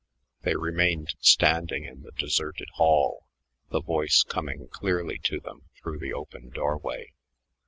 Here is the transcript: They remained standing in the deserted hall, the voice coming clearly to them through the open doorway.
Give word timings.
They 0.41 0.55
remained 0.55 1.13
standing 1.19 1.85
in 1.85 2.01
the 2.01 2.11
deserted 2.13 2.69
hall, 2.77 3.27
the 3.69 3.81
voice 3.81 4.23
coming 4.27 4.67
clearly 4.69 5.19
to 5.25 5.39
them 5.39 5.65
through 5.75 5.99
the 5.99 6.11
open 6.11 6.49
doorway. 6.49 7.13